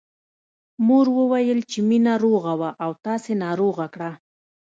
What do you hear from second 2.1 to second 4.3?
روغه وه او تاسې ناروغه کړه